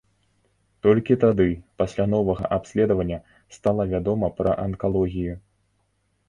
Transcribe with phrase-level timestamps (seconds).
[0.85, 1.47] Толькі тады,
[1.81, 3.19] пасля новага абследавання,
[3.59, 5.37] стала вядома пра анкалогію.